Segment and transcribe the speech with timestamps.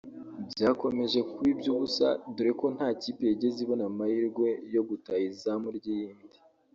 [0.51, 6.37] Byakomeje kuba iby’ubusa dore ko nta kipe yigeze ibona amahirwe yo gutaha izamu ry’iyindi